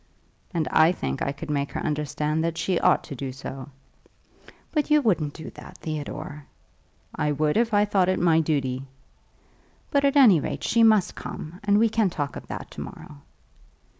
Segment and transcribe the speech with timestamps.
[0.51, 3.69] "And I think I could make her understand that she ought to do so."
[4.71, 6.47] "But you wouldn't do that, Theodore?"
[7.13, 8.87] "I would if I thought it my duty."
[9.91, 13.17] "But at any rate, she must come, and we can talk of that to morrow."